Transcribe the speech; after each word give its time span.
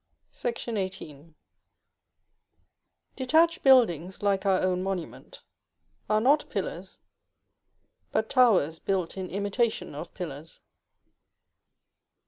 §XVIII. 0.99 1.35
Detached 3.15 3.61
buildings, 3.61 4.23
like 4.23 4.47
our 4.47 4.59
own 4.61 4.81
Monument, 4.81 5.43
are 6.09 6.19
not 6.19 6.49
pillars, 6.49 6.97
but 8.11 8.27
towers 8.27 8.79
built 8.79 9.15
in 9.15 9.29
imitation 9.29 9.93
of 9.93 10.11
Pillars. 10.15 10.61